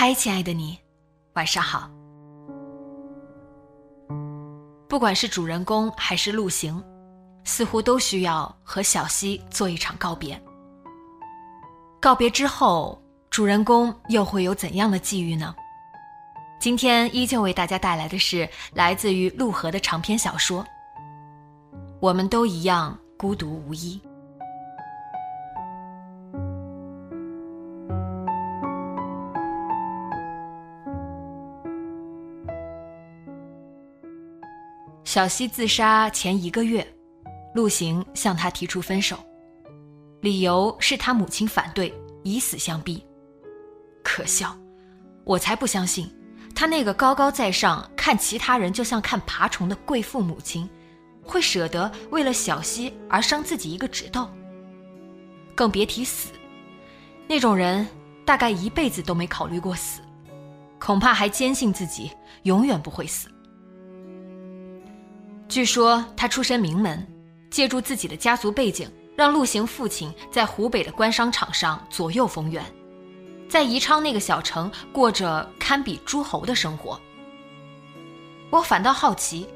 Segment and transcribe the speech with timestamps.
[0.00, 0.78] 嗨，亲爱的你，
[1.32, 1.90] 晚上好。
[4.88, 6.80] 不管是主人公还是陆行，
[7.42, 10.40] 似乎都需要和小溪做一场告别。
[12.00, 15.52] 告别之后，主人公又会有怎样的际遇呢？
[16.60, 20.62] 今天依旧为大家带来的是来自于陆河的长篇小说
[21.98, 24.00] 《我们都一样孤独无依》。
[35.18, 36.86] 小西自杀前一个月，
[37.52, 39.18] 陆行向他提出分手，
[40.20, 43.04] 理由是他母亲反对，以死相逼。
[44.04, 44.56] 可笑，
[45.24, 46.08] 我才不相信，
[46.54, 50.70] 他那个高高在上、看其他人就像看爬虫的贵妇母亲，
[51.24, 54.30] 会舍得为了小西而伤自己一个指头。
[55.52, 56.30] 更别提死，
[57.26, 57.84] 那种人
[58.24, 60.00] 大概一辈子都没考虑过死，
[60.78, 62.12] 恐怕还坚信自己
[62.44, 63.28] 永远不会死。
[65.48, 67.04] 据说他出身名门，
[67.50, 68.86] 借助自己的家族背景，
[69.16, 72.62] 让陆行父亲在湖北的官商场上左右逢源，
[73.48, 77.00] 在宜昌那个小城过着堪比诸侯的生活。
[78.50, 79.48] 我反倒好奇，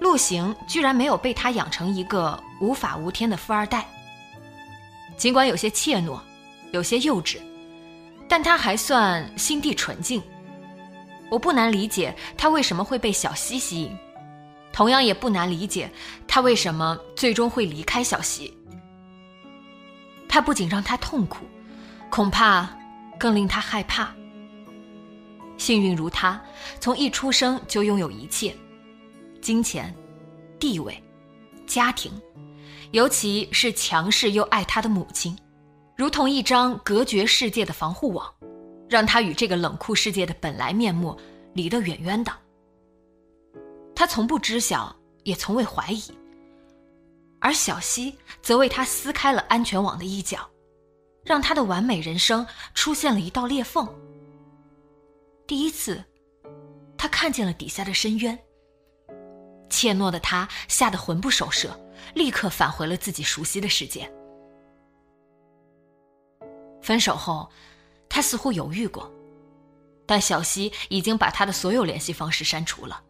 [0.00, 3.86] 陆行居然没有被他养成一个无法无天的富二代。
[5.16, 6.18] 尽管有些怯懦，
[6.72, 7.38] 有些幼稚，
[8.28, 10.20] 但他还算心地纯净。
[11.30, 13.96] 我不难理解他为什么会被小溪吸引。
[14.72, 15.90] 同样也不难理解，
[16.26, 18.56] 他为什么最终会离开小溪。
[20.28, 21.44] 他不仅让他痛苦，
[22.10, 22.68] 恐怕
[23.18, 24.12] 更令他害怕。
[25.58, 26.40] 幸运如他，
[26.80, 28.56] 从一出生就拥有一切：
[29.42, 29.94] 金钱、
[30.58, 31.00] 地位、
[31.66, 32.10] 家庭，
[32.92, 35.36] 尤其是强势又爱他的母亲，
[35.96, 38.26] 如同一张隔绝世界的防护网，
[38.88, 41.16] 让他与这个冷酷世界的本来面目
[41.52, 42.32] 离得远远的。
[43.94, 44.94] 他从不知晓，
[45.24, 46.02] 也从未怀疑，
[47.40, 50.48] 而小溪则为他撕开了安全网的一角，
[51.24, 53.86] 让他的完美人生出现了一道裂缝。
[55.46, 56.02] 第一次，
[56.96, 58.38] 他看见了底下的深渊。
[59.68, 61.78] 怯懦的他吓得魂不守舍，
[62.14, 64.10] 立刻返回了自己熟悉的世界。
[66.82, 67.48] 分手后，
[68.08, 69.10] 他似乎犹豫过，
[70.04, 73.02] 但小溪已经把他的所有联系方式删除了。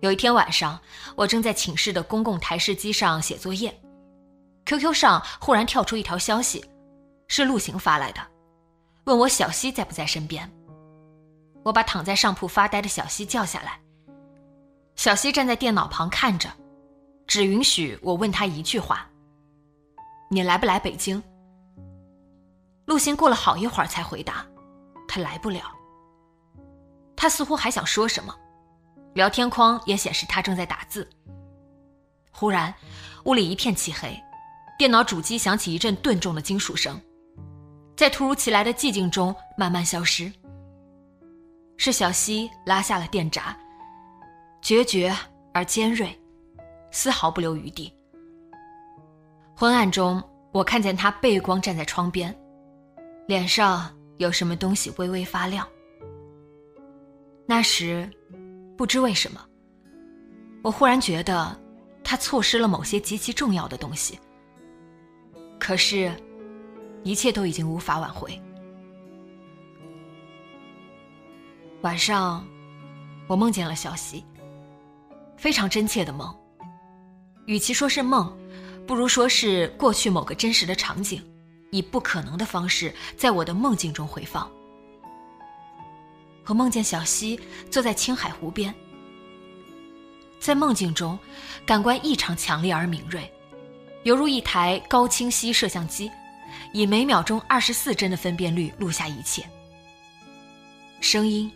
[0.00, 0.80] 有一天晚上，
[1.14, 3.78] 我正在寝室的公共台式机上写作业
[4.64, 6.64] ，QQ 上忽然跳出一条消息，
[7.28, 8.20] 是陆行发来的，
[9.04, 10.50] 问我小溪在不在身边。
[11.62, 13.78] 我把躺在上铺发呆的小溪叫下来。
[14.96, 16.48] 小溪站在电脑旁看着，
[17.26, 19.06] 只允许我问他一句话
[20.30, 21.22] ：“你来不来北京？”
[22.86, 24.46] 陆行过了好一会儿才回答
[25.06, 25.60] ：“他来不了。”
[27.14, 28.34] 他似乎还想说什么。
[29.14, 31.08] 聊天框也显示他正在打字。
[32.30, 32.72] 忽然，
[33.24, 34.16] 屋里一片漆黑，
[34.78, 36.98] 电脑主机响起一阵钝重的金属声，
[37.96, 40.32] 在突如其来的寂静中慢慢消失。
[41.76, 43.56] 是小溪拉下了电闸，
[44.62, 45.14] 决绝
[45.52, 46.16] 而尖锐，
[46.90, 47.92] 丝毫不留余地。
[49.56, 50.22] 昏暗中，
[50.52, 52.34] 我看见他背光站在窗边，
[53.26, 55.66] 脸上有什么东西微微发亮。
[57.44, 58.08] 那时。
[58.80, 59.38] 不知为什么，
[60.62, 61.54] 我忽然觉得
[62.02, 64.18] 他错失了某些极其重要的东西。
[65.58, 66.10] 可是，
[67.02, 68.40] 一切都已经无法挽回。
[71.82, 72.42] 晚上，
[73.26, 74.24] 我梦见了小溪，
[75.36, 76.34] 非常真切的梦。
[77.44, 78.34] 与其说是梦，
[78.86, 81.22] 不如说是过去某个真实的场景，
[81.70, 84.50] 以不可能的方式在我的梦境中回放。
[86.46, 87.38] 我梦见小溪
[87.70, 88.74] 坐在青海湖边，
[90.40, 91.16] 在梦境中，
[91.64, 93.32] 感官异常强烈而敏锐，
[94.02, 96.10] 犹如一台高清晰摄像机，
[96.72, 99.48] 以每秒钟二十四帧的分辨率录下一切。
[101.00, 101.48] 声音、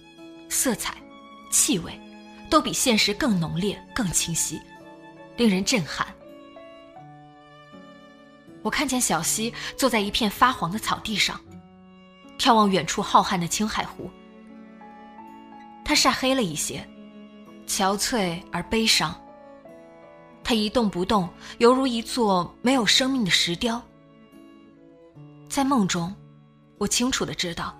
[0.48, 0.94] 色彩、
[1.50, 2.00] 气味，
[2.48, 4.60] 都比现实更浓烈、更清晰，
[5.36, 6.06] 令人震撼。
[8.62, 11.40] 我看见小溪坐在一片发黄的草地上，
[12.38, 14.08] 眺望远处浩瀚的青海湖。
[15.84, 16.88] 他晒黑了一些，
[17.66, 19.14] 憔悴而悲伤。
[20.42, 21.28] 他一动不动，
[21.58, 23.82] 犹如一座没有生命的石雕。
[25.48, 26.14] 在梦中，
[26.78, 27.76] 我清楚的知道，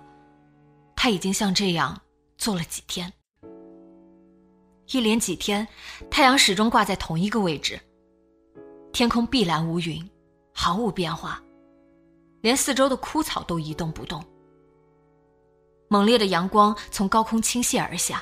[0.95, 1.99] 他已经像这样
[2.37, 3.11] 坐了几天。
[4.91, 5.67] 一连几天，
[6.11, 7.79] 太阳始终挂在同一个位置，
[8.93, 10.07] 天空碧蓝无云。
[10.57, 11.43] 毫无变化，
[12.39, 14.23] 连四周的枯草都一动不动。
[15.95, 18.21] 猛烈的阳光从高空倾泻而下，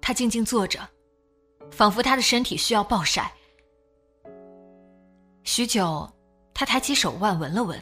[0.00, 0.80] 他静静坐着，
[1.70, 3.32] 仿佛他的身体需要暴晒。
[5.44, 6.12] 许久，
[6.52, 7.80] 他抬起手腕闻了闻，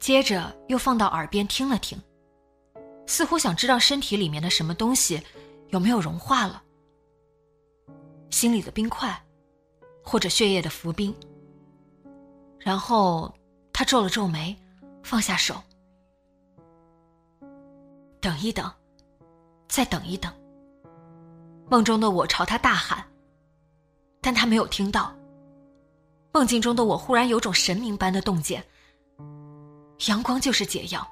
[0.00, 2.00] 接着又放到耳边听了听，
[3.06, 5.22] 似乎想知道身体里面的什么东西
[5.68, 6.62] 有没有融化了，
[8.30, 9.22] 心里的冰块，
[10.02, 11.14] 或者血液的浮冰。
[12.58, 13.30] 然后，
[13.70, 14.58] 他皱了皱眉，
[15.02, 15.62] 放下手。
[18.20, 18.70] 等一等，
[19.68, 20.32] 再等一等。
[21.70, 23.04] 梦中的我朝他大喊，
[24.20, 25.14] 但他没有听到。
[26.32, 28.64] 梦境中的我忽然有种神明般的洞见：
[30.08, 31.06] 阳光就是解药，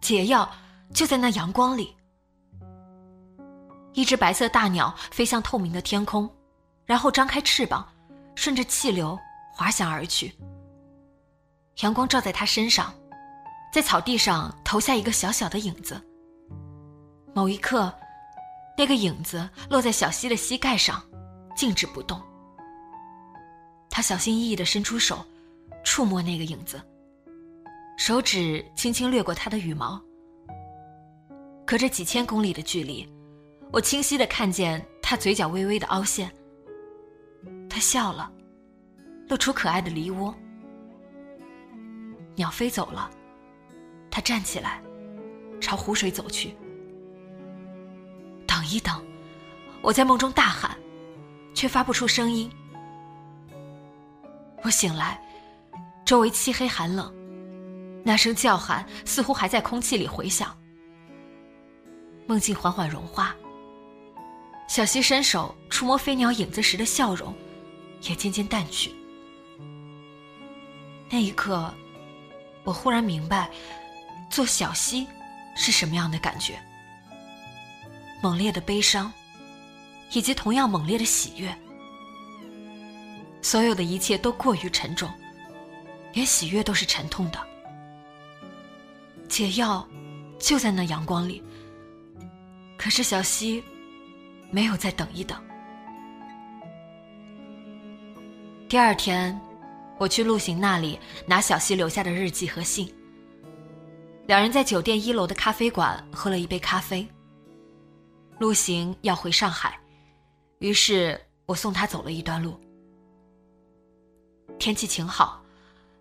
[0.00, 0.50] 解药
[0.94, 1.94] 就在那阳光里。
[3.92, 6.28] 一只白色大鸟飞向透明的天空，
[6.86, 7.86] 然后张开翅膀，
[8.34, 9.18] 顺着气流
[9.52, 10.34] 滑翔而去。
[11.82, 12.92] 阳光照在他身上，
[13.72, 16.00] 在草地上投下一个小小的影子。
[17.34, 17.92] 某一刻，
[18.76, 21.02] 那个影子落在小溪的膝盖上，
[21.56, 22.20] 静止不动。
[23.88, 25.24] 他小心翼翼地伸出手，
[25.84, 26.80] 触摸那个影子，
[27.96, 30.00] 手指轻轻掠过他的羽毛。
[31.64, 33.08] 隔着几千公里的距离，
[33.72, 36.30] 我清晰地看见他嘴角微微的凹陷。
[37.68, 38.30] 他笑了，
[39.28, 40.34] 露出可爱的梨窝。
[42.34, 43.10] 鸟飞走了，
[44.10, 44.82] 他站起来，
[45.60, 46.54] 朝湖水走去。
[48.46, 49.04] 等一等，
[49.80, 50.76] 我在梦中大喊，
[51.54, 52.50] 却发不出声音。
[54.62, 55.20] 我醒来，
[56.04, 57.12] 周围漆黑寒冷，
[58.04, 60.56] 那声叫喊似乎还在空气里回响。
[62.26, 63.34] 梦境缓缓融化，
[64.68, 67.34] 小溪伸手触摸飞鸟影子时的笑容，
[68.02, 68.92] 也渐渐淡去。
[71.10, 71.72] 那一刻。
[72.64, 73.50] 我忽然明白，
[74.30, 75.04] 做小溪
[75.56, 76.56] 是什么样的感觉。
[78.22, 79.12] 猛烈的悲伤，
[80.12, 81.54] 以及同样猛烈的喜悦。
[83.42, 85.10] 所有的一切都过于沉重，
[86.14, 87.38] 连喜悦都是沉痛的。
[89.28, 89.86] 解药
[90.38, 91.42] 就在那阳光里，
[92.78, 93.62] 可是小溪
[94.50, 95.36] 没有再等一等。
[98.68, 99.38] 第二天。
[99.98, 102.92] 我去陆行那里拿小溪留下的日记和信。
[104.26, 107.06] 两人在酒店一楼的咖啡馆喝了一杯咖啡。
[108.42, 109.78] 陆行要回上海，
[110.58, 112.58] 于是我送他走了一段路。
[114.58, 115.40] 天气晴好，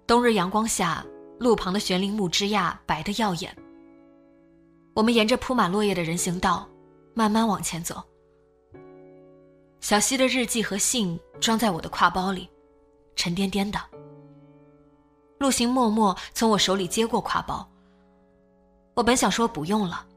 [0.08, 1.06] 冬日阳光下，
[1.40, 3.56] 路旁的悬铃木枝桠白得耀眼。
[4.96, 6.68] 我们沿着铺满落叶的人行道，
[7.14, 8.04] 慢慢往前走。
[9.80, 12.50] 小溪的日记和信装在我的挎包里。
[13.16, 13.80] 沉甸甸的，
[15.38, 17.70] 陆行默默从我手里接过挎包。
[18.96, 20.08] 我本想说不用了，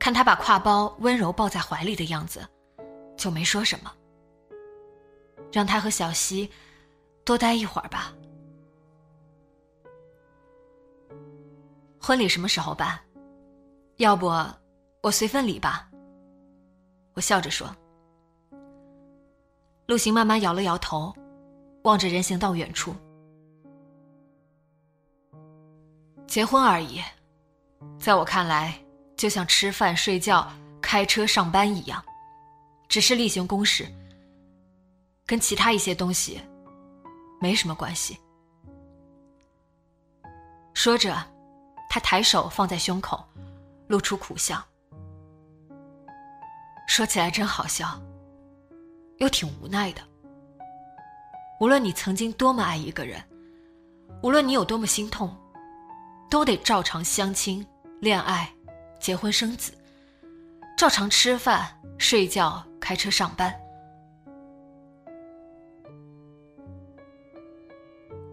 [0.00, 2.44] 看他把挎包温柔抱在怀里的样子，
[3.16, 3.92] 就没说什么。
[5.52, 6.50] 让他和小溪
[7.24, 8.12] 多待一会儿吧。
[12.00, 12.98] 婚礼什么时候办？
[13.98, 14.26] 要不
[15.02, 15.88] 我随份礼吧。
[17.14, 17.72] 我笑着说。
[19.86, 21.14] 陆行慢慢摇了摇头。
[21.84, 22.94] 望着人行道远处，
[26.26, 27.00] 结婚而已，
[27.98, 28.78] 在我看来，
[29.20, 30.50] 就像吃饭、睡觉、
[30.80, 32.02] 开车、上班一样，
[32.88, 33.86] 只是例行公事，
[35.26, 36.40] 跟其他一些东西
[37.38, 38.18] 没什么关系。
[40.72, 41.14] 说着，
[41.90, 43.22] 他抬手放在胸口，
[43.88, 44.64] 露出苦笑。
[46.88, 48.00] 说起来真好笑，
[49.18, 50.00] 又挺无奈的。
[51.60, 53.22] 无论你曾经多么爱一个人，
[54.22, 55.36] 无论你有多么心痛，
[56.30, 57.66] 都得照常相亲、
[58.00, 58.50] 恋爱、
[59.00, 59.72] 结婚生子，
[60.76, 61.66] 照常吃饭、
[61.96, 63.52] 睡觉、开车上班。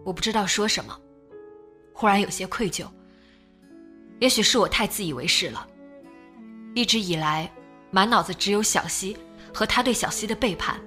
[0.04, 0.94] 我不知道说什么，
[1.94, 2.86] 忽然有些愧疚。
[4.20, 5.66] 也许是我太自以为是了，
[6.74, 7.50] 一直以来，
[7.90, 9.16] 满脑子只有小溪
[9.54, 10.78] 和他对小溪的背叛，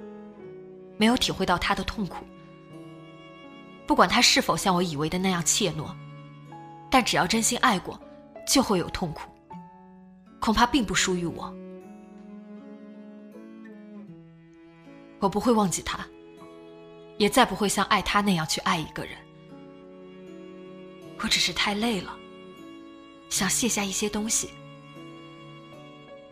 [0.98, 2.24] 没有体会到他的痛苦。
[3.88, 5.92] 不管他是否像我以为的那样怯懦，
[6.92, 8.00] 但只要真心爱过，
[8.46, 9.31] 就会有痛苦。
[10.42, 11.56] 恐怕并不输于我。
[15.20, 16.04] 我不会忘记他，
[17.18, 19.16] 也再不会像爱他那样去爱一个人。
[21.20, 22.18] 我只是太累了，
[23.30, 24.50] 想卸下一些东西。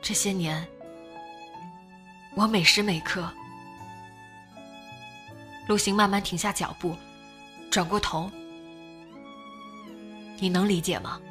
[0.01, 0.67] 这些年，
[2.35, 3.31] 我每时每刻……
[5.67, 6.95] 陆行慢慢停下脚步，
[7.69, 8.27] 转过头。
[10.39, 11.21] 你能理解吗？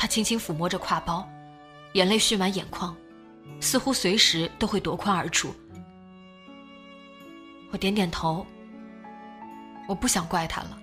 [0.00, 1.28] 他轻轻抚摸着挎包，
[1.94, 2.96] 眼泪蓄满眼眶，
[3.60, 5.52] 似乎随时都会夺眶而出。
[7.72, 8.46] 我点点头。
[9.88, 10.78] 我不想怪他了。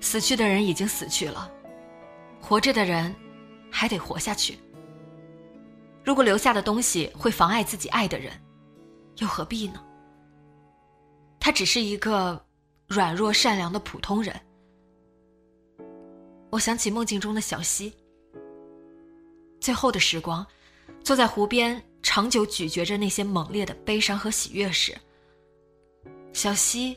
[0.00, 1.50] 死去的人已经死去了，
[2.40, 3.12] 活着的人
[3.72, 4.56] 还得活下去。
[6.04, 8.40] 如果留下的东西会妨碍自己爱的人，
[9.16, 9.82] 又何必呢？
[11.40, 12.40] 他只是一个
[12.86, 14.40] 软弱善良的普通人。
[16.54, 17.92] 我想起梦境中的小溪，
[19.60, 20.46] 最后的时光，
[21.02, 24.96] 坐在湖边，长久咀嚼着那些猛烈的悲伤和喜悦时，
[26.32, 26.96] 小溪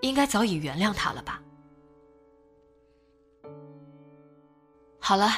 [0.00, 1.40] 应该早已原谅他了吧？
[4.98, 5.30] 好了，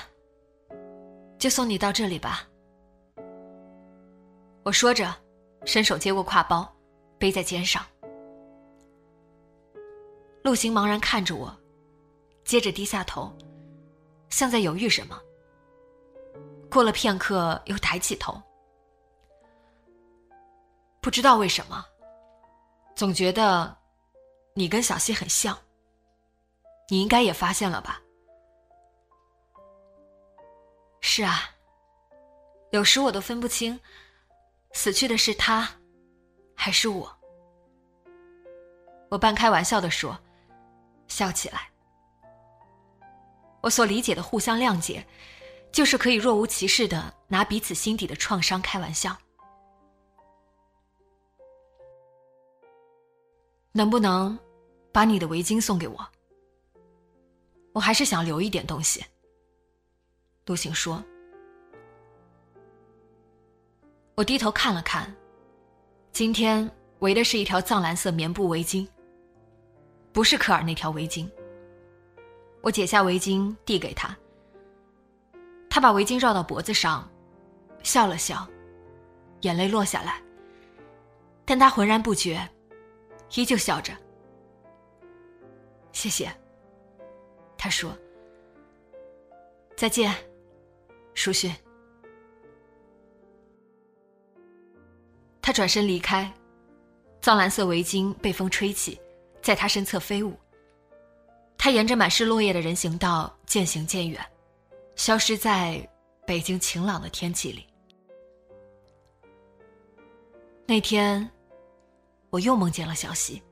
[1.38, 2.48] 就送你到这里吧。
[4.62, 5.14] 我说着，
[5.66, 6.74] 伸手接过挎包，
[7.18, 7.84] 背在肩上。
[10.42, 11.54] 陆行茫然看着我。
[12.46, 13.36] 接着低下头，
[14.30, 15.20] 像在犹豫什么。
[16.70, 18.40] 过了片刻，又抬起头。
[21.00, 21.84] 不知道为什么，
[22.94, 23.76] 总觉得
[24.54, 25.58] 你跟小溪很像。
[26.88, 28.00] 你应该也发现了吧？
[31.00, 31.50] 是啊，
[32.70, 33.80] 有时我都分不清，
[34.72, 35.68] 死去的是他，
[36.54, 37.12] 还是我。
[39.10, 40.16] 我半开玩笑的说，
[41.08, 41.68] 笑起来。
[43.66, 45.04] 我所理解的互相谅解，
[45.72, 49.18] 就是可以若无其事的拿彼此心底的创伤开玩笑。
[53.72, 54.38] 能不能
[54.92, 56.08] 把你的围巾送给我？
[57.72, 59.04] 我还是想留一点东西。
[60.44, 61.02] 陆行说。
[64.14, 65.12] 我低头看了看，
[66.12, 66.70] 今天
[67.00, 68.86] 围的是一条藏蓝色棉布围巾，
[70.12, 71.28] 不是科尔那条围巾。
[72.66, 74.12] 我解下围巾递给他，
[75.70, 77.08] 他把围巾绕到脖子上，
[77.84, 78.44] 笑了笑，
[79.42, 80.20] 眼泪落下来。
[81.44, 82.36] 但他浑然不觉，
[83.36, 83.92] 依旧笑着。
[85.92, 86.28] 谢谢。
[87.56, 87.96] 他说
[89.78, 90.12] ：“再见，
[91.14, 91.54] 书勋。”
[95.40, 96.34] 他转身离开，
[97.20, 99.00] 藏蓝色围巾被风吹起，
[99.40, 100.36] 在他身侧飞舞。
[101.58, 104.24] 他沿着满是落叶的人行道渐行渐远，
[104.94, 105.88] 消失在
[106.26, 107.66] 北京晴朗的天气里。
[110.66, 111.28] 那天，
[112.30, 113.42] 我又梦见了小溪。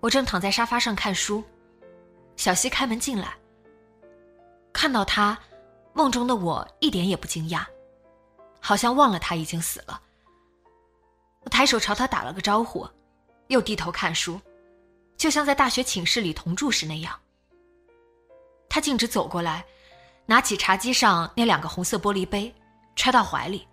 [0.00, 1.42] 我正躺在沙发上看书，
[2.36, 3.34] 小溪开门进来。
[4.72, 5.38] 看到他，
[5.94, 7.64] 梦中的我一点也不惊讶，
[8.60, 10.00] 好像忘了他已经死了。
[11.40, 12.86] 我抬手朝他打了个招呼，
[13.48, 14.38] 又低头看书。
[15.16, 17.18] 就像在大学寝室里同住时那样，
[18.68, 19.64] 他径直走过来，
[20.26, 22.54] 拿起茶几上那两个红色玻璃杯，
[22.94, 23.66] 揣到怀里。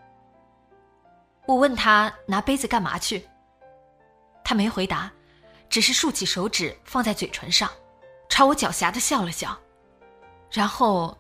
[1.46, 3.28] 我问他拿杯子干嘛去，
[4.42, 5.12] 他没回答，
[5.70, 7.70] 只是竖起手指放在嘴唇上，
[8.30, 9.60] 朝我狡黠的笑了笑，
[10.50, 11.18] 然后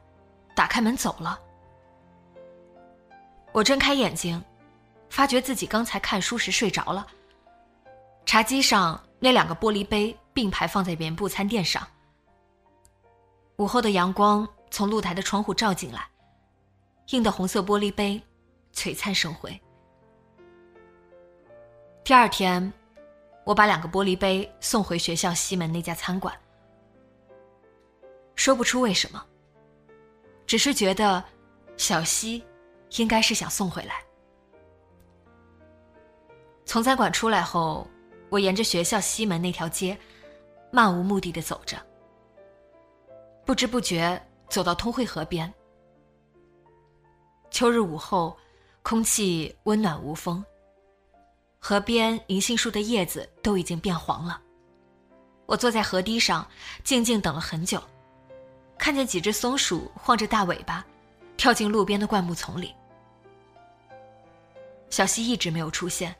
[0.55, 1.37] 打开门走了。
[3.51, 4.41] 我睁开眼睛，
[5.09, 7.05] 发觉自己刚才看书时睡着了。
[8.25, 9.03] 茶几上。
[9.23, 11.87] 那两个玻璃杯并排放在棉布餐垫上。
[13.55, 16.05] 午后的阳光从露台的窗户照进来，
[17.11, 18.21] 映的红色玻璃杯
[18.73, 19.57] 璀璨生辉。
[22.03, 22.73] 第二天，
[23.45, 26.37] 我把两个玻璃杯送回学校西门那家餐馆。
[28.35, 29.25] 说不出为什么，
[30.45, 31.23] 只是觉得
[31.77, 32.43] 小西
[32.97, 34.03] 应该是想送回来。
[36.65, 37.87] 从餐馆出来后。
[38.33, 39.95] 我沿着学校西门那条街，
[40.71, 41.77] 漫无目的的走着，
[43.45, 45.53] 不知不觉走到通惠河边，
[47.51, 48.35] 秋日午后，
[48.81, 50.43] 空气温暖无风。
[51.59, 54.41] 河边银杏树的叶子都已经变黄了。
[55.45, 56.43] 我坐在河堤上，
[56.83, 57.79] 静静等了很久，
[58.79, 60.83] 看见几只松鼠晃着大尾巴，
[61.37, 62.73] 跳进路边的灌木丛里。
[64.89, 66.15] 小溪一直没有出现。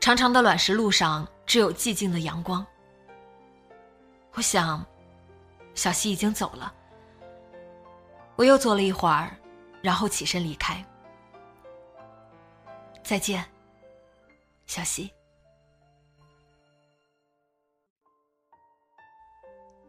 [0.00, 2.66] 长长的卵石路上只有寂静的阳光。
[4.32, 4.84] 我想，
[5.74, 6.72] 小溪已经走了。
[8.34, 9.36] 我又坐了一会儿，
[9.82, 10.82] 然后起身离开。
[13.02, 13.44] 再见，
[14.64, 15.12] 小溪。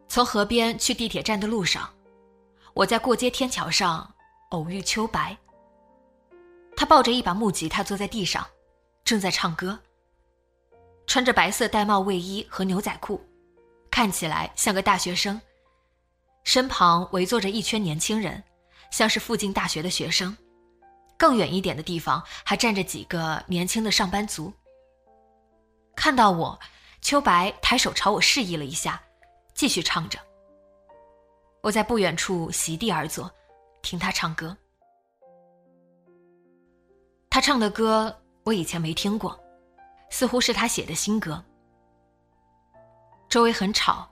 [0.08, 1.88] 从河边去地铁站的路上，
[2.74, 4.14] 我在过街天桥上
[4.50, 5.34] 偶遇秋白。
[6.76, 8.46] 他抱着一把木吉他坐在地上，
[9.04, 9.78] 正在唱歌。
[11.06, 13.20] 穿着白色玳瑁卫衣和牛仔裤，
[13.90, 15.40] 看起来像个大学生。
[16.44, 18.42] 身旁围坐着一圈年轻人，
[18.90, 20.36] 像是附近大学的学生。
[21.16, 24.52] 更远一点的地方还站着几个年轻的上班族。
[25.94, 26.58] 看到我，
[27.00, 29.00] 秋白抬手朝我示意了一下。
[29.54, 30.18] 继续唱着。
[31.60, 33.30] 我在不远处席地而坐，
[33.82, 34.56] 听他唱歌。
[37.30, 39.38] 他唱的歌我以前没听过，
[40.12, 41.42] 似乎是他写的新歌。
[43.30, 44.08] 周围很吵，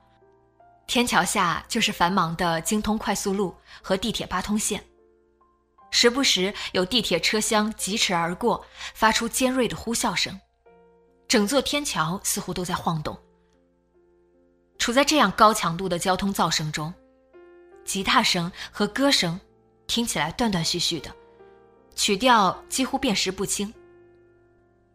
[0.86, 4.82] 天桥下就是繁忙的京通快速路和地铁八通线，
[5.90, 8.64] 时不时有地铁车厢疾驰而过，
[8.94, 10.40] 发出尖锐的呼啸声，
[11.28, 13.16] 整座天桥似乎都在晃动。
[14.78, 16.92] 处在这样高强度的交通噪声中，
[17.84, 19.38] 吉他声和歌声
[19.86, 21.14] 听起来断断续续的，
[21.94, 23.72] 曲调几乎辨识不清。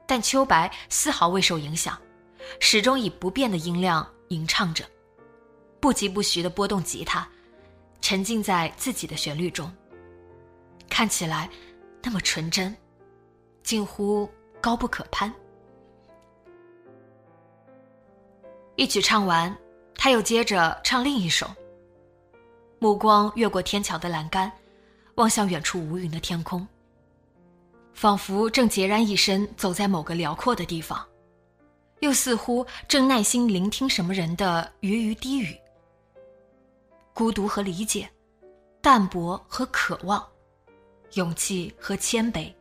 [0.05, 1.99] 但秋白丝毫未受影响，
[2.59, 4.85] 始终以不变的音量吟唱着，
[5.79, 7.27] 不疾不徐的拨动吉他，
[8.01, 9.71] 沉浸在自己的旋律中，
[10.89, 11.49] 看起来
[12.03, 12.75] 那么纯真，
[13.63, 14.29] 近乎
[14.61, 15.33] 高不可攀。
[18.75, 19.55] 一曲唱完。
[19.97, 21.49] 他又接着唱另一首。
[22.77, 24.51] 目光越过天桥的栏杆，
[25.15, 26.67] 望向远处无云的天空，
[27.95, 31.03] 仿佛正孑然一身走在某个辽阔的地方，
[32.01, 35.57] 又似乎正耐心聆听什么人的鱼鱼低语。
[37.13, 38.07] 孤独和理解，
[38.81, 40.23] 淡泊和渴望，
[41.13, 42.53] 勇气和谦卑，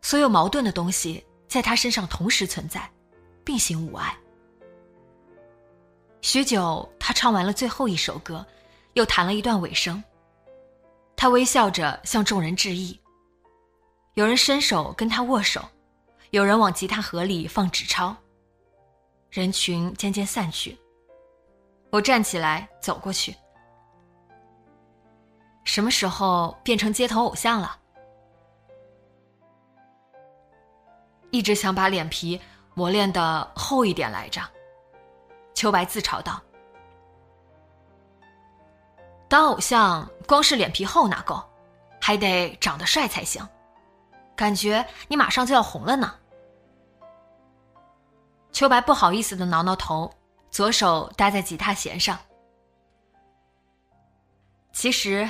[0.00, 2.90] 所有矛盾的东西在他身上同时存在，
[3.44, 4.16] 并行无碍。
[6.22, 8.44] 许久，他唱完了最后一首歌，
[8.94, 10.02] 又弹了一段尾声。
[11.14, 12.99] 他微笑着向众人致意。
[14.20, 15.66] 有人伸手跟他握手，
[16.28, 18.14] 有人往吉他盒里放纸钞。
[19.30, 20.78] 人群渐渐散去。
[21.90, 23.34] 我站起来走过去。
[25.64, 27.78] 什么时候变成街头偶像了？
[31.30, 32.38] 一直想把脸皮
[32.74, 34.42] 磨练的厚一点来着。
[35.54, 36.42] 秋白自嘲道
[39.30, 41.42] ：“当偶像光是脸皮厚哪够，
[41.98, 43.42] 还得长得帅才行。
[44.40, 46.14] 感觉你马上就要红了呢。”
[48.50, 50.10] 秋白不好意思的挠挠头，
[50.50, 52.18] 左手搭在吉他弦上。
[54.72, 55.28] 其实，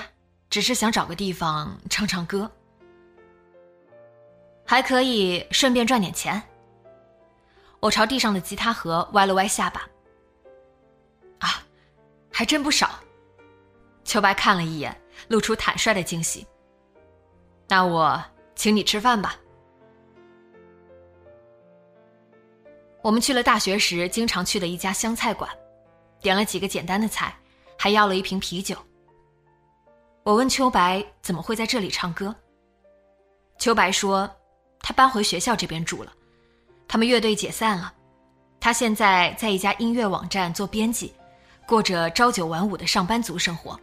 [0.48, 2.48] 只是想找个地方唱唱歌，
[4.64, 6.40] 还可以顺便赚点钱。
[7.80, 9.88] 我朝地上的吉他盒歪了歪下巴。
[11.40, 11.48] 啊
[12.30, 12.90] 还真不少。
[14.04, 14.96] 秋白看了一眼，
[15.26, 16.46] 露出坦率的惊喜。
[17.68, 18.22] 那我
[18.60, 19.40] 请你吃饭吧。
[23.00, 25.50] 我们去了大学时经常去的一家湘菜馆，
[26.20, 27.34] 点了几个简单的菜，
[27.78, 28.76] 还要了一瓶啤酒。
[30.24, 32.36] 我问秋白怎么会在这里唱歌。
[33.56, 34.30] 秋白说，
[34.80, 36.12] 他搬回学校这边住了，
[36.86, 37.90] 他们乐队解散了，
[38.60, 41.14] 他现在在一家音乐网站做编辑。
[41.66, 43.80] 过着朝九晚五的上班族生活，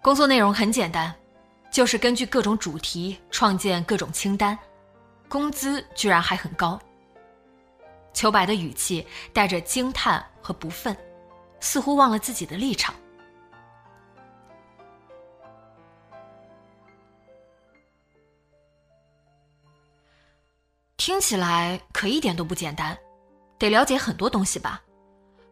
[0.00, 1.12] 工作内容很简单，
[1.70, 4.58] 就是根据各种主题创建各种清单，
[5.28, 6.78] 工资居然还很高。
[8.12, 10.96] 秋白的语气带着惊叹和不忿，
[11.60, 12.94] 似乎忘了自己的立场。
[20.96, 22.98] 听起来可一点都不简单，
[23.58, 24.82] 得了解很多东西吧。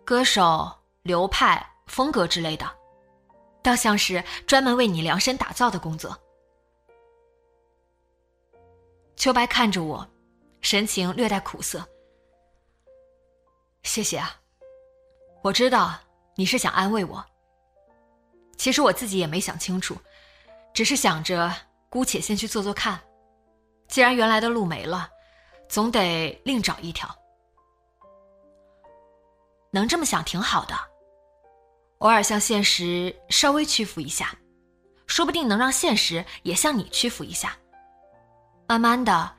[0.05, 0.71] 歌手、
[1.03, 2.71] 流派、风格之类的，
[3.69, 6.19] 倒像是专门为你量身打造的工作。
[9.15, 10.09] 秋白看着我，
[10.63, 11.87] 神情略带苦涩。
[13.83, 14.35] 谢谢啊，
[15.43, 15.99] 我知道
[16.35, 17.23] 你是想安慰我。
[18.57, 19.95] 其实我自己也没想清楚，
[20.73, 21.55] 只是想着
[21.91, 22.99] 姑且先去做做看。
[23.87, 25.11] 既然原来的路没了，
[25.69, 27.15] 总得另找一条。
[29.71, 30.75] 能这么想挺好的，
[31.99, 34.37] 偶尔向现实稍微屈服一下，
[35.07, 37.57] 说不定能让现实也向你屈服一下。
[38.69, 39.37] 慢慢的，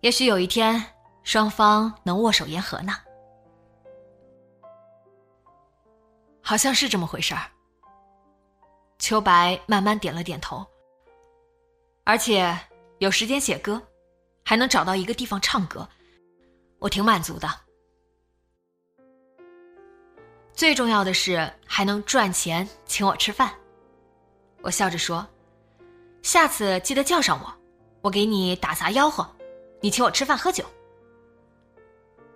[0.00, 0.84] 也许有一天
[1.22, 2.92] 双方能握手言和呢。
[6.42, 7.42] 好像是这么回事儿。
[8.98, 10.66] 秋白慢慢点了点头，
[12.04, 12.56] 而且
[12.98, 13.82] 有时间写歌，
[14.44, 15.88] 还能找到一个地方唱歌，
[16.78, 17.65] 我挺满足的。
[20.56, 23.52] 最重要的是还能赚钱请我吃饭。
[24.62, 25.24] 我笑着说
[26.24, 27.54] ：“下次记得叫上我，
[28.00, 29.28] 我给你打杂吆喝，
[29.82, 30.64] 你请我吃饭喝酒。”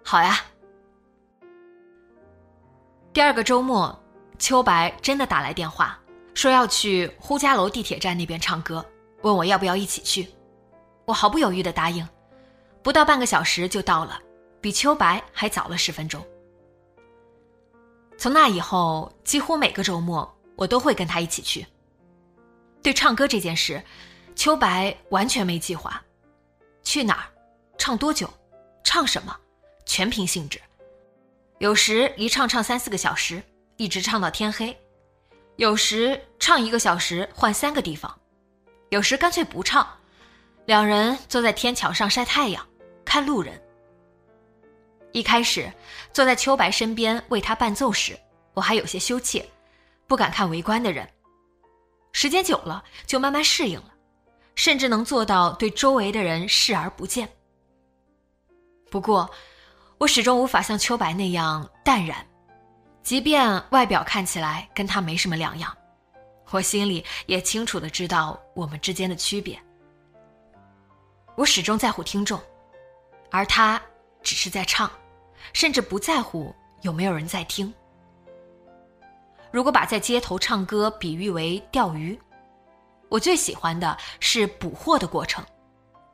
[0.04, 0.38] 好呀。
[3.14, 3.98] 第二个周末，
[4.38, 5.98] 秋白真的打来电话。
[6.34, 8.84] 说要去呼家楼地铁站那边唱歌，
[9.22, 10.28] 问我要不要一起去，
[11.06, 12.06] 我毫不犹豫的答应，
[12.82, 14.20] 不到半个小时就到了，
[14.60, 16.24] 比秋白还早了十分钟。
[18.20, 21.66] 从那以后，几乎每个周末我都会跟他一起去。
[22.82, 23.82] 对唱歌这件事，
[24.36, 26.02] 秋白完全没计划，
[26.82, 27.24] 去哪儿，
[27.78, 28.28] 唱多久，
[28.84, 29.34] 唱什么，
[29.86, 30.60] 全凭兴致。
[31.60, 33.42] 有时一唱唱三四个小时，
[33.78, 34.78] 一直唱到天黑。
[35.56, 38.14] 有时唱一个小时换三个地方，
[38.90, 39.88] 有时干脆不唱，
[40.66, 42.66] 两人坐在天桥上晒太阳，
[43.02, 43.58] 看路人。
[45.12, 45.70] 一开始
[46.12, 48.18] 坐在秋白身边为他伴奏时，
[48.54, 49.48] 我还有些羞怯，
[50.06, 51.08] 不敢看围观的人。
[52.12, 53.94] 时间久了就慢慢适应了，
[54.54, 57.28] 甚至能做到对周围的人视而不见。
[58.90, 59.30] 不过，
[59.98, 62.26] 我始终无法像秋白那样淡然。
[63.02, 65.76] 即便外表看起来跟他没什么两样，
[66.50, 69.60] 我心里也清楚的知道我们之间的区别。
[71.36, 72.38] 我始终在乎听众，
[73.30, 73.80] 而他
[74.22, 74.90] 只是在唱，
[75.52, 77.72] 甚至不在乎有没有人在听。
[79.50, 82.18] 如果把在街头唱歌比喻为钓鱼，
[83.08, 85.44] 我最喜欢的是捕获的过程，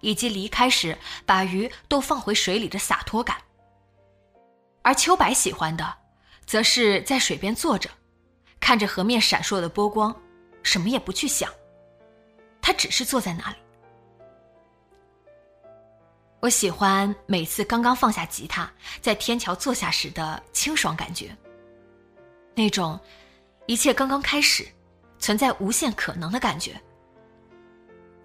[0.01, 3.37] 以及离开时把鱼都放回水里的洒脱感。
[4.83, 6.07] 而秋白喜欢的。
[6.47, 7.91] 则是在水边坐着，
[8.61, 10.15] 看着河面闪烁的波光，
[10.63, 11.53] 什么也不去想。
[12.63, 13.57] 他只是坐在那里。
[16.47, 21.37] 我喜欢每次刚刚放下吉他，在天桥坐下时的清爽感觉。
[22.55, 22.97] 那种
[23.67, 24.65] 一切刚刚开始，
[25.19, 26.81] 存在无限可能的感觉。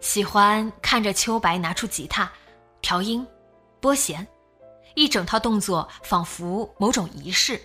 [0.02, 2.32] 喜欢看着秋白拿出吉他，
[2.80, 3.26] 调音，
[3.80, 4.28] 拨弦，
[4.94, 7.60] 一整套动作仿佛某种仪式。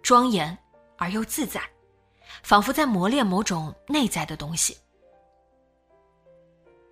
[0.00, 0.56] 庄严
[0.96, 1.60] 而又自在，
[2.44, 4.76] 仿佛在磨练某种内在的东西。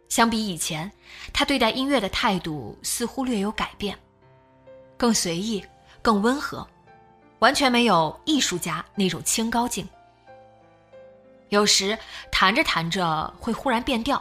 [0.09, 0.91] 相比以前，
[1.33, 3.99] 他对待音乐的态度似乎略有改变，
[4.97, 5.65] 更随意，
[6.01, 6.67] 更温和，
[7.41, 9.87] 完全没有艺术家那种清高劲。
[11.49, 11.97] 有时
[12.31, 14.21] 弹着弹着会忽然变调，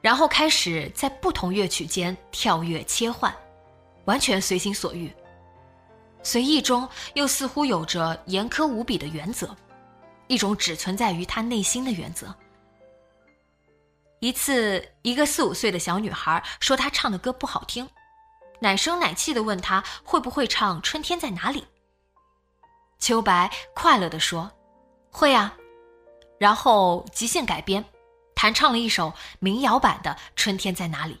[0.00, 3.34] 然后开始在不同乐曲间跳跃切换，
[4.06, 5.12] 完全随心所欲。
[6.22, 9.54] 随意中又似乎有着严苛无比的原则，
[10.26, 12.34] 一种只存在于他内心的原则。
[14.24, 17.86] 一次，一个四五岁的小女孩说她唱的歌不好听，
[18.58, 21.60] 奶声奶气的问她会不会唱《春天在哪里》。
[22.98, 24.50] 秋白快乐的说
[25.12, 25.54] ：“会啊。”
[26.40, 27.84] 然后即兴改编，
[28.34, 31.12] 弹唱了一首民谣版的《春天在哪里》。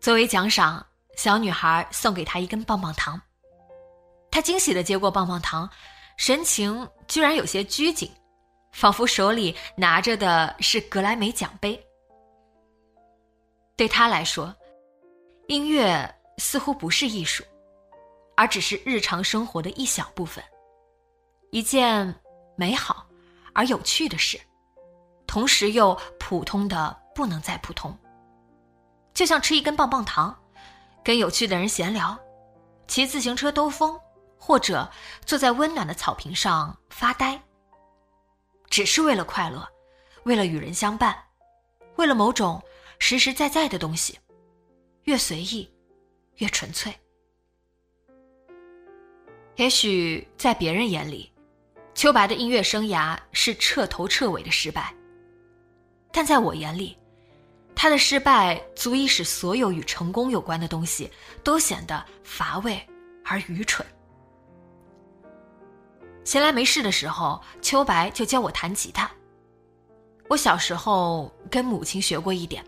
[0.00, 3.20] 作为奖赏，小女孩送给她一根棒棒糖。
[4.30, 5.68] 他惊喜的接过棒棒糖，
[6.16, 8.08] 神情居然有些拘谨，
[8.72, 11.80] 仿佛手里拿着的是格莱美奖杯。
[13.76, 14.54] 对他来说，
[15.46, 17.44] 音乐似乎不是艺术，
[18.36, 20.42] 而只是日常生活的一小部分，
[21.50, 22.14] 一件
[22.56, 23.06] 美好
[23.52, 24.40] 而有趣的事，
[25.26, 27.96] 同时又普通的不能再普通。
[29.14, 30.36] 就像吃一根棒棒糖，
[31.04, 32.18] 跟有趣的人闲聊，
[32.88, 33.98] 骑自行车兜风。
[34.44, 34.90] 或者
[35.24, 37.40] 坐在温暖的草坪上发呆，
[38.72, 39.68] 只是为了快乐，
[40.22, 41.14] 为了与人相伴，
[41.96, 42.58] 为了某种
[42.98, 44.18] 实实在在的东西，
[45.02, 45.70] 越随意，
[46.36, 46.90] 越纯粹。
[49.56, 51.30] 也许在别人眼里，
[51.94, 54.94] 秋白的音乐生涯是彻头彻尾的失败，
[56.10, 56.96] 但在我眼里，
[57.76, 61.12] 他的失败足以使所有与成功有关的东西
[61.44, 62.80] 都显得乏味
[63.22, 63.86] 而愚蠢。
[66.24, 69.10] 闲来没事的时候，秋白就教我弹吉他。
[70.28, 72.64] 我小时候跟母亲学过一点，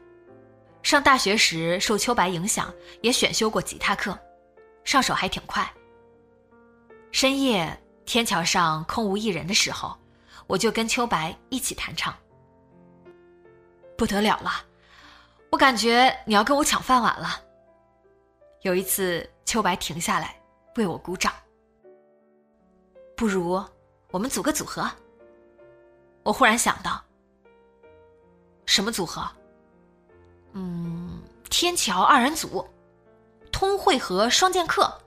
[0.83, 4.19] 上大学时受秋白影响，也选修过吉他课，
[4.85, 5.73] 上手还挺快。
[7.11, 9.97] 深夜天桥上空无一人的时候，
[10.47, 12.15] 我就跟秋白一起弹唱。
[13.97, 14.51] 不得了了，
[15.51, 17.41] 我感觉你要跟我抢饭碗了。
[18.63, 20.35] 有一次，秋白停下来
[20.75, 21.33] 为我鼓掌。
[23.17, 23.63] 不如
[24.11, 24.91] 我们组个组合。
[26.23, 27.03] 我忽然想到，
[28.67, 29.23] 什么组合？
[30.53, 32.67] 嗯，天桥二人组，
[33.53, 35.01] 通惠和双剑客，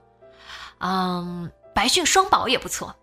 [0.78, 2.94] 嗯，白训双宝也不错，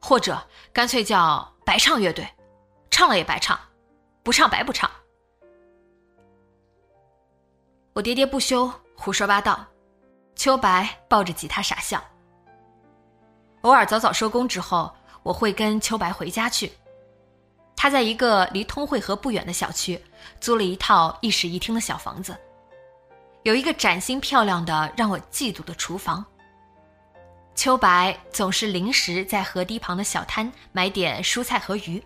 [0.00, 0.42] 或者
[0.72, 2.26] 干脆叫白唱乐队，
[2.90, 3.58] 唱了也白唱，
[4.22, 4.90] 不唱白不唱。
[7.92, 9.66] 我喋喋不休，胡说八道。
[10.34, 12.02] 秋白抱着吉他傻笑。
[13.64, 16.70] 偶尔早早收工之后，我会跟秋白回家去。
[17.74, 19.98] 他在一个离通惠河不远的小区
[20.38, 22.36] 租了一套一室一厅的小房子，
[23.42, 26.22] 有一个崭新漂亮的让我嫉妒的厨房。
[27.54, 32.04] 秋白总是临时在河堤旁的小摊买点蔬菜和鱼，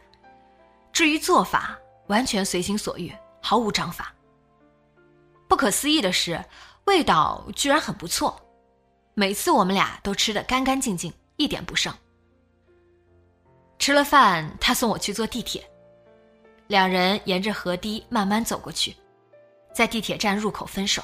[0.92, 4.14] 至于做法，完全随心所欲，毫无章法。
[5.48, 6.40] 不可思议的是，
[6.84, 8.40] 味道居然很不错，
[9.14, 11.92] 每次我们俩都吃得干干净净，一点不剩。
[13.78, 15.66] 吃了饭，他送我去坐地铁，
[16.66, 18.94] 两人沿着河堤慢慢走过去，
[19.72, 21.02] 在地铁站入口分手。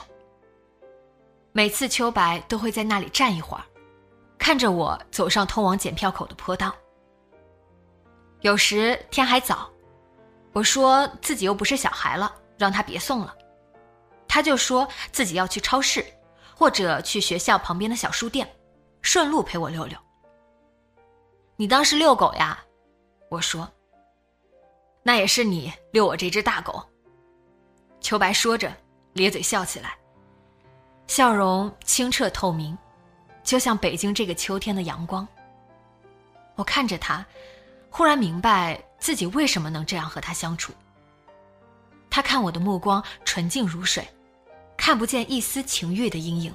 [1.53, 3.65] 每次秋白都会在那里站一会儿，
[4.37, 6.75] 看着我走上通往检票口的坡道。
[8.41, 9.71] 有时天还早，
[10.53, 13.35] 我说自己又不是小孩了，让他别送了。
[14.27, 16.05] 他就说自己要去超市，
[16.57, 18.53] 或者去学校旁边的小书店，
[19.01, 19.97] 顺路陪我溜溜。
[21.57, 22.59] 你当是遛狗呀？
[23.29, 23.71] 我说。
[25.03, 26.83] 那也是你遛我这只大狗。
[28.01, 28.75] 秋白说着，
[29.13, 29.97] 咧嘴笑起来，
[31.07, 32.77] 笑容清澈透明，
[33.43, 35.27] 就像北京这个秋天的阳光。
[36.55, 37.25] 我看着他，
[37.91, 40.73] 忽然明白自己为什么能这样和他相处。
[42.11, 44.07] 他看我的目光纯净如水。
[44.77, 46.55] 看不见一丝情欲的阴影，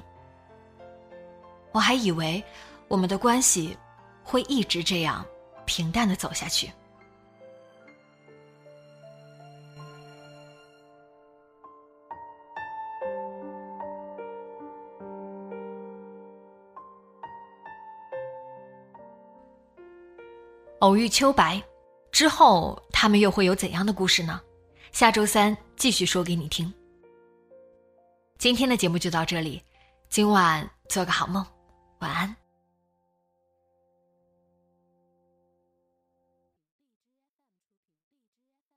[1.72, 2.44] 我还以为
[2.86, 3.76] 我们的关系
[4.22, 5.24] 会一直这样
[5.64, 6.70] 平淡的走下去。
[20.80, 21.62] 偶遇秋白
[22.10, 24.40] 之后，他们又会有怎样的故事呢？
[24.92, 26.72] 下周三继续说给你听。
[28.38, 29.62] 今天的节目就到这里，
[30.08, 31.44] 今晚做个好梦，
[31.98, 32.39] 晚安。